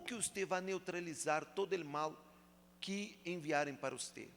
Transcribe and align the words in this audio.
que 0.00 0.14
você 0.14 0.44
vai 0.44 0.60
neutralizar 0.60 1.44
todo 1.54 1.74
o 1.74 1.84
mal 1.84 2.16
que 2.80 3.18
enviarem 3.24 3.74
para 3.74 3.96
você? 3.96 4.28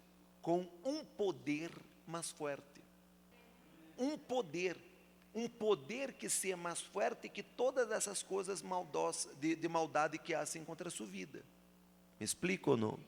Com 0.41 0.67
um 0.83 1.03
poder 1.03 1.71
mais 2.05 2.31
forte. 2.31 2.81
Um 3.97 4.17
poder, 4.17 4.77
um 5.33 5.47
poder 5.47 6.13
que 6.13 6.29
seja 6.29 6.57
mais 6.57 6.81
forte 6.81 7.29
que 7.29 7.41
todas 7.41 7.91
essas 7.91 8.21
coisas 8.21 8.61
maldosas, 8.61 9.33
de, 9.39 9.55
de 9.55 9.67
maldade 9.67 10.17
que 10.17 10.33
hacen 10.33 10.65
contra 10.65 10.87
a 10.87 10.91
sua 10.91 11.07
vida. 11.07 11.43
Me 12.19 12.25
explico 12.25 12.71
ou 12.71 12.77
não? 12.77 12.99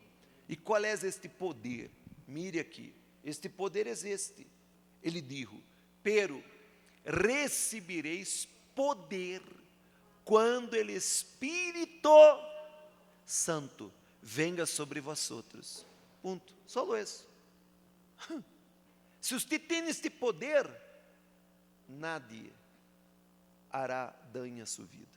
E 0.48 0.56
qual 0.56 0.84
é 0.84 0.94
este 0.94 1.28
poder? 1.28 1.90
Mire 2.28 2.60
aqui. 2.60 2.94
Este 3.24 3.50
poder 3.50 3.88
é 3.88 3.92
este. 3.92 4.46
Ele 5.02 5.22
dijo: 5.22 5.62
Pero 6.04 6.44
recebereis 7.04 8.48
poder 8.76 9.42
quando 10.26 10.74
o 10.74 10.92
Espírito 10.92 12.10
Santo 13.24 13.94
venga 14.22 14.66
sobre 14.66 15.00
vós 15.00 15.30
outros. 15.30 15.86
Ponto. 16.22 16.52
Só 16.66 16.98
isso. 16.98 17.28
Se 19.22 19.34
você 19.34 19.60
tem 19.60 19.88
este 19.88 20.10
poder, 20.10 20.70
nadie 21.88 22.52
hará 23.72 24.14
dano 24.34 24.64
à 24.64 24.66
sua 24.66 24.86
vida. 24.86 25.08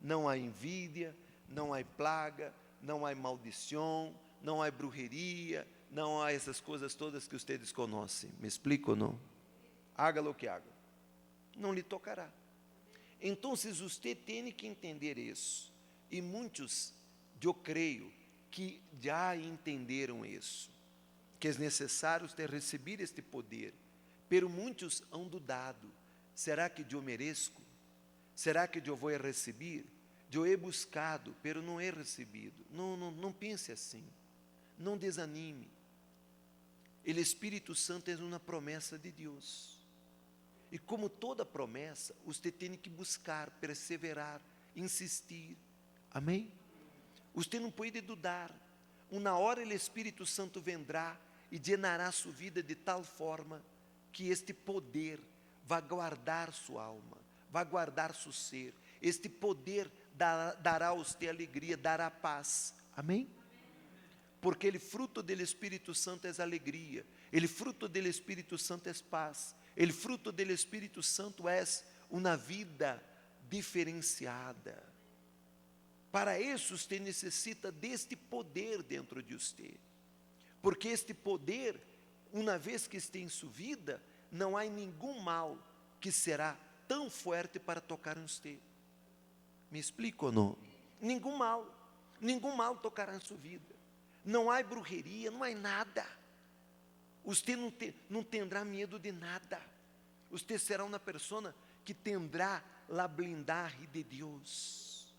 Não 0.00 0.28
há 0.28 0.38
envidia, 0.38 1.14
não 1.48 1.74
há 1.74 1.84
plaga, 1.84 2.52
não 2.80 3.04
há 3.04 3.14
maldição, 3.14 4.14
não 4.42 4.62
há 4.62 4.70
brujeria, 4.70 5.66
não 5.90 6.22
há 6.22 6.32
essas 6.32 6.60
coisas 6.60 6.94
todas 6.94 7.28
que 7.28 7.38
vocês 7.38 7.72
conhecem. 7.72 8.30
Me 8.38 8.48
explico 8.48 8.92
ou 8.92 8.96
não? 8.96 9.20
Haga 9.94 10.22
o 10.22 10.34
que 10.34 10.46
haga, 10.48 10.70
não 11.56 11.72
lhe 11.72 11.82
tocará. 11.82 12.30
Então, 13.20 13.56
você 13.56 14.14
tem 14.14 14.50
que 14.52 14.66
entender 14.66 15.18
isso. 15.18 15.72
E 16.10 16.20
muitos, 16.20 16.92
eu 17.42 17.54
creio, 17.54 18.12
que 18.56 18.80
já 18.98 19.36
entenderam 19.36 20.24
isso, 20.24 20.70
que 21.38 21.48
é 21.48 21.54
necessário 21.58 22.26
ter 22.28 22.48
receber 22.48 23.02
este 23.02 23.20
poder. 23.20 23.74
Pero 24.30 24.48
muitos 24.48 25.02
hão 25.12 25.28
dudado: 25.28 25.92
será 26.34 26.70
que 26.70 26.82
eu 26.94 27.02
mereço? 27.02 27.52
Será 28.34 28.66
que 28.66 28.82
eu 28.88 28.96
vou 28.96 29.14
receber? 29.14 29.84
Eu 30.32 30.46
he 30.46 30.56
buscado, 30.56 31.36
pero 31.42 31.60
não 31.62 31.78
he 31.80 31.90
recebido. 31.90 32.64
Não, 32.70 32.96
não, 32.96 33.10
não 33.10 33.32
pense 33.32 33.70
assim. 33.72 34.04
Não 34.78 34.96
desanime. 34.96 35.70
O 37.06 37.10
Espírito 37.10 37.74
Santo 37.74 38.10
é 38.10 38.16
uma 38.16 38.40
promessa 38.40 38.98
de 38.98 39.12
Deus. 39.12 39.75
E 40.70 40.78
como 40.78 41.08
toda 41.08 41.44
promessa, 41.44 42.14
você 42.24 42.50
tem 42.50 42.74
que 42.74 42.90
buscar, 42.90 43.50
perseverar, 43.52 44.40
insistir. 44.74 45.56
Amém? 46.10 46.52
Você 47.34 47.60
não 47.60 47.70
pode 47.70 48.00
dudar. 48.00 48.50
Uma 49.10 49.38
hora 49.38 49.64
o 49.64 49.72
Espírito 49.72 50.26
Santo 50.26 50.60
vendrá 50.60 51.18
e 51.50 51.58
llenará 51.58 52.10
sua 52.10 52.32
vida 52.32 52.62
de 52.62 52.74
tal 52.74 53.04
forma 53.04 53.62
que 54.12 54.28
este 54.28 54.52
poder 54.52 55.20
vai 55.64 55.82
guardar 55.82 56.52
sua 56.52 56.84
alma, 56.84 57.18
vai 57.50 57.64
guardar 57.64 58.14
seu 58.14 58.32
ser. 58.32 58.74
Este 59.00 59.28
poder 59.28 59.90
dará, 60.14 60.54
dará 60.54 60.88
a 60.88 60.92
você 60.92 61.28
alegria, 61.28 61.76
dará 61.76 62.10
paz. 62.10 62.74
Amém? 62.96 63.28
Porque 64.40 64.66
ele 64.66 64.78
fruto 64.78 65.22
do 65.22 65.32
Espírito 65.32 65.94
Santo 65.94 66.26
é 66.26 66.42
alegria, 66.42 67.06
ele 67.32 67.48
fruto 67.48 67.88
do 67.88 67.98
Espírito 67.98 68.58
Santo 68.58 68.88
é 68.88 68.92
paz, 69.10 69.54
ele 69.76 69.92
fruto 69.92 70.30
do 70.30 70.42
Espírito 70.42 71.02
Santo 71.02 71.48
é 71.48 71.64
uma 72.10 72.36
vida 72.36 73.02
diferenciada. 73.48 74.82
Para 76.10 76.40
isso, 76.40 76.78
você 76.78 76.98
necessita 76.98 77.70
deste 77.70 78.16
poder 78.16 78.82
dentro 78.82 79.22
de 79.22 79.34
você. 79.34 79.78
Porque 80.62 80.88
este 80.88 81.12
poder, 81.12 81.80
uma 82.32 82.58
vez 82.58 82.86
que 82.86 82.96
esteja 82.96 83.26
em 83.26 83.28
sua 83.28 83.50
vida, 83.50 84.02
não 84.32 84.56
há 84.56 84.64
nenhum 84.64 85.20
mal 85.20 85.58
que 86.00 86.10
será 86.10 86.58
tão 86.88 87.10
forte 87.10 87.58
para 87.58 87.80
tocar 87.80 88.16
em 88.16 88.22
você. 88.22 88.58
Me 89.70 89.78
explico 89.78 90.26
ou 90.26 90.32
não? 90.32 90.58
Nenhum 91.00 91.36
mal, 91.36 91.66
nenhum 92.20 92.56
mal 92.56 92.78
tocará 92.78 93.14
em 93.14 93.20
sua 93.20 93.36
vida. 93.36 93.75
Não 94.26 94.50
há 94.50 94.60
brujeria, 94.62 95.30
não 95.30 95.44
há 95.44 95.54
nada. 95.54 96.04
Você 97.24 97.54
não, 97.54 97.70
te, 97.70 97.94
não 98.10 98.24
terá 98.24 98.64
medo 98.64 98.98
de 98.98 99.12
nada. 99.12 99.60
Você 100.30 100.58
será 100.58 100.84
uma 100.84 100.98
pessoa 100.98 101.54
que 101.84 101.94
terá 101.94 102.62
a 102.88 103.08
blindagem 103.08 103.88
de 103.92 104.02
Deus. 104.02 105.14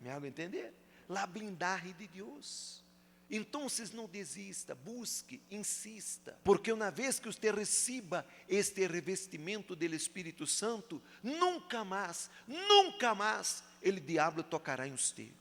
Me 0.00 0.10
hago 0.10 0.26
entender? 0.26 0.74
La 1.08 1.26
blindagem 1.26 1.92
de 1.94 2.08
Deus. 2.08 2.84
Então, 3.30 3.66
não 3.94 4.06
desista, 4.06 4.74
busque, 4.74 5.40
insista, 5.50 6.38
porque 6.44 6.70
uma 6.72 6.90
vez 6.90 7.18
que 7.18 7.26
você 7.26 7.50
receba 7.50 8.26
este 8.48 8.86
revestimento 8.86 9.74
do 9.74 9.84
Espírito 9.86 10.46
Santo, 10.46 11.02
nunca 11.22 11.84
mais, 11.84 12.30
nunca 12.46 13.14
mais, 13.14 13.64
ele 13.80 13.98
diabo 13.98 14.42
tocará 14.42 14.86
em 14.86 14.92
você. 14.92 15.32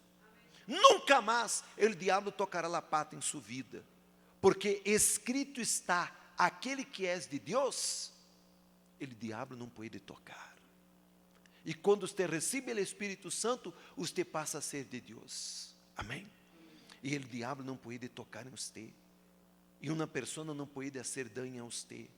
Nunca 0.68 1.22
mais 1.22 1.64
ele 1.78 1.96
diabo 1.96 2.32
tocará 2.32 2.68
a 2.78 2.82
pata 2.82 3.16
em 3.16 3.22
sua 3.22 3.42
vida, 3.42 3.84
porque 4.42 4.82
escrito 4.86 5.60
está: 5.60 6.16
aquele 6.38 6.84
que 6.84 7.06
és 7.06 7.28
de 7.28 7.40
Deus, 7.40 8.12
ele 9.00 9.16
diabo 9.16 9.56
não 9.56 9.68
pode 9.68 10.00
tocar. 10.00 10.54
E 11.66 11.74
quando 11.74 12.08
você 12.08 12.26
recebe 12.26 12.74
o 12.74 12.80
Espírito 12.80 13.32
Santo, 13.32 13.74
você 13.96 14.26
passa 14.26 14.58
a 14.58 14.62
ser 14.62 14.84
de 14.86 15.00
Deus. 15.00 15.74
Amém? 15.96 16.28
E 17.02 17.16
o 17.16 17.20
diabo 17.20 17.64
não 17.64 17.78
pode 17.78 18.08
tocar 18.10 18.46
em 18.46 18.50
você. 18.50 18.94
E 19.82 19.90
uma 19.90 20.08
pessoa 20.08 20.54
não 20.54 20.68
pode 20.68 20.98
fazer 20.98 21.30
dano 21.30 21.62
a 21.62 21.66
você. 21.66 22.10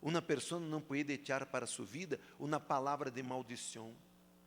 Uma 0.00 0.20
pessoa 0.20 0.60
não 0.60 0.80
pode 0.80 1.10
echar 1.12 1.46
para 1.46 1.66
sua 1.66 1.86
vida 1.86 2.20
uma 2.38 2.60
palavra 2.60 3.10
de 3.10 3.22
maldição. 3.22 3.94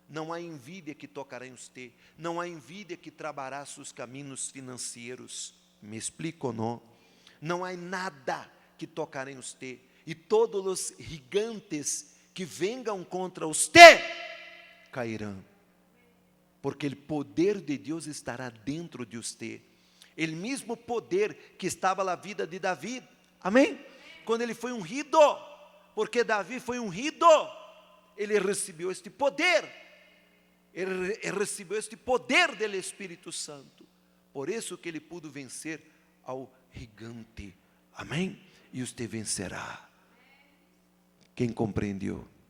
Não 0.10 0.32
há 0.32 0.40
envidia 0.40 0.96
que 0.96 1.08
tocará 1.08 1.46
em 1.46 1.56
você. 1.56 1.92
Não 2.18 2.40
há 2.40 2.48
envidia 2.48 2.96
que 2.96 3.12
trabalhará 3.12 3.66
seus 3.66 3.92
caminhos 3.92 4.50
financeiros. 4.50 5.54
Me 5.82 5.98
explico 5.98 6.48
ou 6.48 6.54
não? 6.54 6.82
Não 7.42 7.66
há 7.66 7.74
nada 7.74 8.50
que 8.78 8.88
tocará 8.88 9.32
em 9.32 9.36
você. 9.36 9.80
E 10.06 10.16
todos 10.16 10.66
os 10.66 10.94
gigantes 10.98 12.14
que 12.34 12.46
venham 12.46 13.04
contra 13.04 13.46
você 13.46 14.02
cairão. 14.92 15.44
Porque 16.62 16.88
o 16.88 16.96
poder 16.96 17.60
de 17.62 17.78
Deus 17.78 18.08
estará 18.08 18.50
dentro 18.50 19.06
de 19.06 19.18
você 19.18 19.62
o 20.26 20.36
mesmo 20.36 20.76
poder 20.76 21.36
que 21.58 21.68
estava 21.68 22.04
na 22.04 22.16
vida 22.16 22.48
de 22.48 22.58
Davi. 22.58 23.04
Amém? 23.40 23.80
Quando 24.26 24.42
ele 24.42 24.56
foi 24.56 24.72
ungido, 24.72 25.20
porque 25.94 26.24
Davi 26.24 26.60
foi 26.60 26.80
ungido, 26.80 27.28
ele 28.18 28.40
recebeu 28.40 28.92
este 28.92 29.10
poder. 29.10 29.87
Ele 30.78 31.18
recebeu 31.32 31.80
este 31.80 31.98
poder 31.98 32.56
do 32.56 32.76
Espírito 32.76 33.32
Santo. 33.32 33.84
Por 34.32 34.48
isso 34.48 34.78
que 34.78 34.88
ele 34.88 35.00
pôde 35.00 35.28
vencer 35.28 35.82
ao 36.24 36.54
gigante. 36.72 37.58
Amém? 37.96 38.40
E 38.72 38.86
você 38.86 39.08
vencerá. 39.08 39.90
Quem 41.34 41.50
compreendeu? 41.50 42.28